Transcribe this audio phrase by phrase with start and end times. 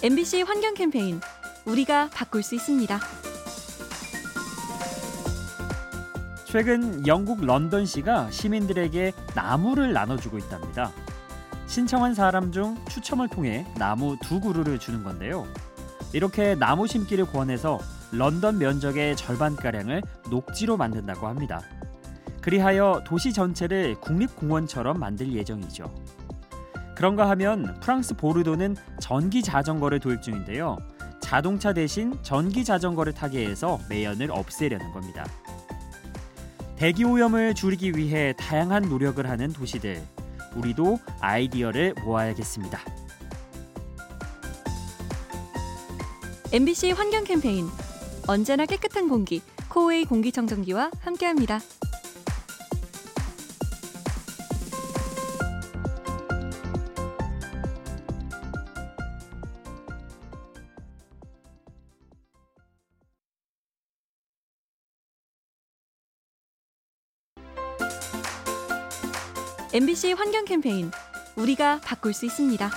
[0.00, 1.20] MBC 환경 캠페인
[1.64, 3.00] 우리가 바꿀 수 있습니다.
[6.44, 10.92] 최근 영국 런던시가 시민들에게 나무를 나눠주고 있답니다.
[11.66, 15.48] 신청한 사람 중 추첨을 통해 나무 두 그루를 주는 건데요.
[16.12, 17.80] 이렇게 나무 심기를 권해서
[18.12, 21.60] 런던 면적의 절반가량을 녹지로 만든다고 합니다.
[22.40, 25.92] 그리하여 도시 전체를 국립공원처럼 만들 예정이죠.
[26.98, 30.78] 그런가 하면 프랑스 보르도는 전기 자전거를 도입 중인데요.
[31.20, 35.24] 자동차 대신 전기 자전거를 타게 해서 매연을 없애려는 겁니다.
[36.74, 40.02] 대기 오염을 줄이기 위해 다양한 노력을 하는 도시들.
[40.56, 42.80] 우리도 아이디어를 모아야겠습니다.
[46.50, 47.68] MBC 환경 캠페인
[48.26, 51.60] 언제나 깨끗한 공기 코웨이 공기청정기와 함께합니다.
[69.70, 70.90] MBC 환경 캠페인
[71.36, 72.70] 우리가 바꿀 수 있습니다.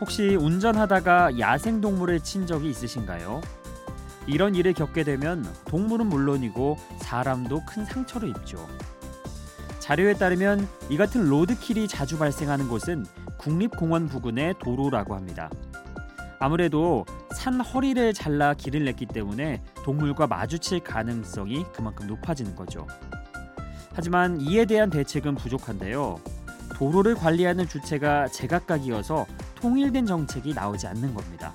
[0.00, 3.40] 혹시 운전하다가 야생 동물을 친 적이 있으신가요?
[4.26, 8.68] 이런 일을 겪게 되면 동물은 물론이고 사람도 큰 상처를 입죠.
[9.78, 13.06] 자료에 따르면 이 같은 로드킬이 자주 발생하는 곳은
[13.38, 15.48] 국립공원 부근의 도로라고 합니다.
[16.40, 17.04] 아무래도
[17.36, 22.84] 산 허리를 잘라 길을 냈기 때문에 동물과 마주칠 가능성이 그만큼 높아지는 거죠.
[23.94, 26.20] 하지만 이에 대한 대책은 부족한데요.
[26.74, 29.26] 도로를 관리하는 주체가 제각각이어서
[29.56, 31.54] 통일된 정책이 나오지 않는 겁니다.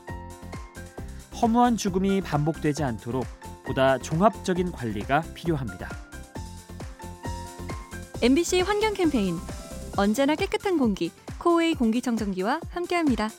[1.42, 3.26] 허무한 죽음이 반복되지 않도록
[3.66, 5.90] 보다 종합적인 관리가 필요합니다.
[8.22, 9.36] MBC 환경 캠페인
[9.98, 13.30] 언제나 깨끗한 공기 코웨이 공기청정기와 함께합니다.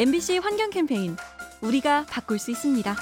[0.00, 1.14] MBC 환경 캠페인
[1.60, 2.96] 우리가 바꿀 수 있습니다.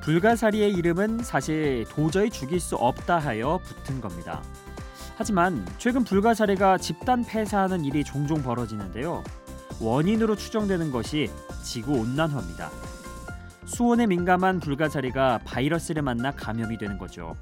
[0.00, 4.44] 불가사리의 이름은 사실 도저히 죽일 수 없다 하여 붙은 겁니다.
[5.16, 9.24] 하지만 최근 불가사리가 집단 폐사하는 일이 종종 벌어지는데요.
[9.80, 11.28] 원인으로 추정되는 것이
[11.64, 12.70] 지구 온난화입니다.
[13.64, 17.36] 수온에 민감한 불가사리가 바이러스를 만나 감염이 되는 거죠.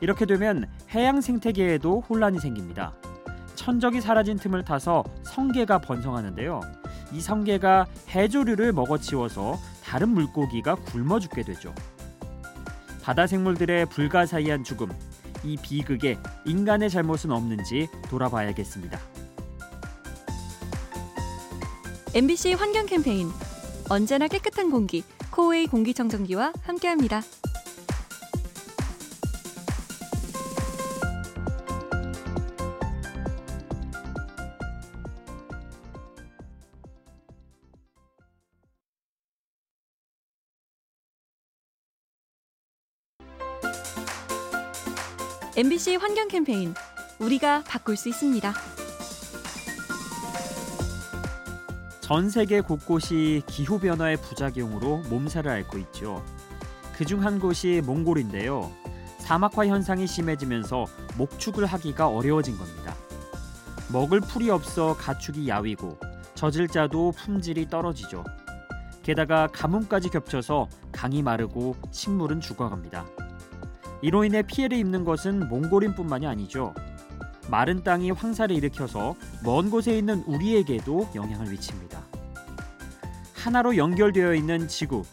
[0.00, 2.94] 이렇게 되면 해양 생태계에도 혼란이 생깁니다.
[3.56, 6.60] 천적이 사라진 틈을 타서 성게가 번성하는데요.
[7.12, 11.74] 이 성게가 해조류를 먹어치워서 다른 물고기가 굶어 죽게 되죠.
[13.02, 14.88] 바다 생물들의 불가사의한 죽음,
[15.44, 18.98] 이 비극에 인간의 잘못은 없는지 돌아봐야겠습니다.
[22.14, 23.28] MBC 환경 캠페인
[23.88, 27.22] 언제나 깨끗한 공기 코웨이 공기청정기와 함께합니다.
[45.58, 46.74] MBC 환경 캠페인
[47.18, 48.52] 우리가 바꿀 수 있습니다.
[52.00, 56.22] 전 세계 곳곳이 기후 변화의 부작용으로 몸살을 앓고 있죠.
[56.92, 58.70] 그중 한 곳이 몽골인데요.
[59.20, 60.84] 사막화 현상이 심해지면서
[61.16, 62.94] 목축을 하기가 어려워진 겁니다.
[63.90, 65.98] 먹을 풀이 없어 가축이 야위고
[66.34, 68.24] 젖을 짜도 품질이 떨어지죠.
[69.02, 73.06] 게다가 가뭄까지 겹쳐서 강이 마르고 식물은 죽어갑니다.
[74.02, 76.74] 이로 인해 피해를 입는 것은 몽골인뿐만이 아니죠.
[77.48, 79.14] 마른 땅이 황사를 일으켜서
[79.44, 82.04] 먼 곳에 있는 우리에게도 영향을 미칩니다.
[83.34, 85.04] 하나로 연결되어 있는 지구,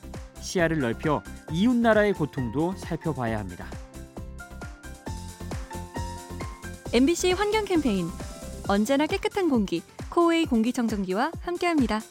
[0.42, 1.22] 시야를 넓혀
[1.52, 3.66] 이웃 나라의 고통도 살펴봐야 합니다.
[6.92, 8.08] MBC 환경 캠페인
[8.68, 12.02] 언제나 깨끗한 공기 코웨이 공기청정기와 함께합니다.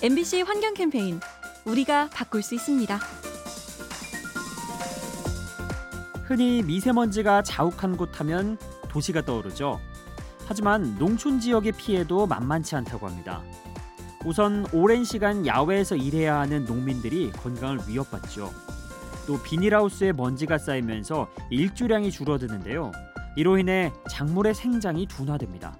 [0.00, 1.18] MBC 환경 캠페인
[1.64, 3.00] 우리가 바꿀 수 있습니다.
[6.22, 8.58] 흔히 미세먼지가 자욱한 곳 하면
[8.88, 9.80] 도시가 떠오르죠.
[10.46, 13.42] 하지만 농촌 지역의 피해도 만만치 않다고 합니다.
[14.24, 18.52] 우선 오랜 시간 야외에서 일해야 하는 농민들이 건강을 위협받죠.
[19.26, 22.92] 또 비닐하우스에 먼지가 쌓이면서 일조량이 줄어드는데요.
[23.34, 25.76] 이로 인해 작물의 생장이 둔화됩니다.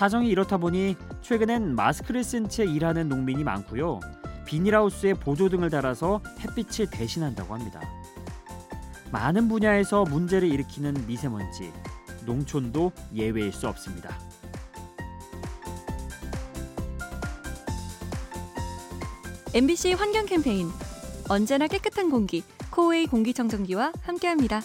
[0.00, 4.00] 사정이 이렇다 보니 최근엔 마스크를 쓴 채 일하는 농민이 많고요.
[4.46, 7.82] 비닐하우스에 보조등을 달아서 햇빛을 대신한다고 합니다.
[9.12, 11.70] 많은 분야에서 문제를 일으키는 미세먼지,
[12.24, 14.18] 농촌도 예외일 수 없습니다.
[19.52, 20.70] MBC 환경 캠페인
[21.28, 24.62] 언제나 깨끗한 공기 코웨이 공기청정기와 함께합니다.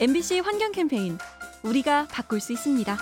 [0.00, 1.18] MBC 환경 캠페인
[1.64, 2.96] 우리가 바꿀 수 있습니다.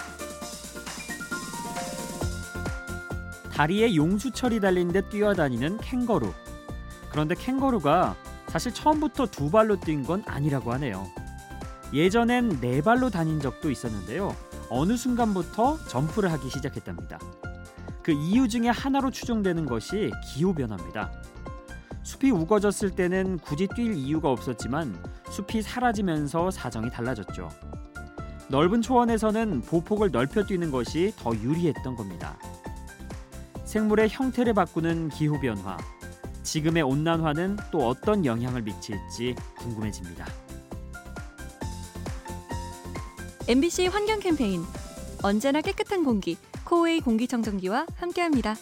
[3.53, 6.33] 다리에 용수철이 달린 데 뛰어다니는 캥거루.
[7.11, 8.17] 그런데 캥거루가
[8.49, 11.07] 사실 처음부터 두 발로 뛴 건 아니라고 하네요.
[11.93, 14.35] 예전엔 네 발로 다닌 적도 있었는데요.
[14.71, 17.19] 어느 순간부터 점프를 하기 시작했답니다.
[18.03, 21.13] 그 이유 중에 하나로 추정되는 것이 기후 변화입니다.
[22.07, 24.97] 숲이 우거졌을 때는 굳이 뛸 이유가 없었지만
[25.29, 27.49] 숲이 사라지면서 사정이 달라졌죠.
[28.49, 32.39] 넓은 초원에서는 보폭을 넓혀 뛰는 것이 더 유리했던 겁니다.
[33.65, 35.77] 생물의 형태를 바꾸는 기후 변화.
[36.45, 40.27] 지금의 온난화는 또 어떤 영향을 미칠지 궁금해집니다.
[43.49, 44.63] MBC 환경 캠페인
[45.25, 48.55] 언제나 깨끗한 공기 코웨이 공기청정기와 함께합니다.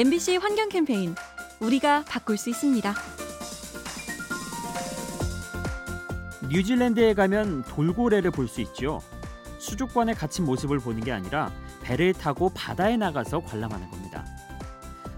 [0.00, 1.14] MBC 환경 캠페인
[1.60, 2.94] 우리가 바꿀 수 있습니다.
[6.50, 9.02] 뉴질랜드에 가면 돌고래를 볼 수 있죠.
[9.58, 11.52] 수족관에 갇힌 모습을 보는 게 아니라
[11.82, 14.24] 배를 타고 바다에 나가서 관람하는 겁니다.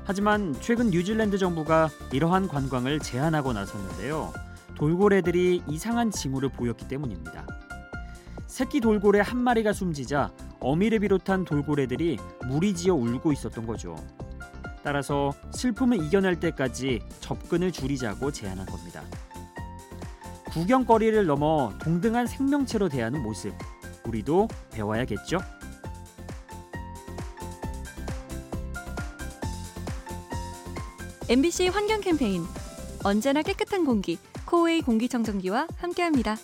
[0.03, 4.33] 하지만 최근 뉴질랜드 정부가 이러한 관광을 제한하고 나섰는데요.
[4.75, 7.47] 돌고래들이 이상한 징후를 보였기 때문입니다.
[8.49, 12.19] 새끼 돌고래 한 마리가 숨지자 어미를 비롯한 돌고래들이
[12.49, 13.95] 무리지어 울고 있었던 거죠.
[14.83, 19.03] 따라서 슬픔을 이겨낼 때까지 접근을 줄이자고 제안한 겁니다.
[20.51, 23.55] 구경거리를 넘어 동등한 생명체로 대하는 모습,
[24.05, 25.39] 우리도 배워야겠죠?
[31.29, 32.43] MBC 환경 캠페인
[33.05, 36.37] 언제나 깨끗한 공기 코웨이 공기청정기와 함께합니다.